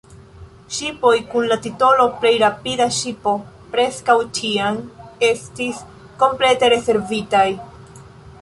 [0.75, 3.33] Ŝipoj kun la titolo "plej rapida ŝipo"
[3.75, 4.81] preskaŭ ĉiam
[5.31, 5.85] estis
[6.25, 7.47] komplete rezervitaj.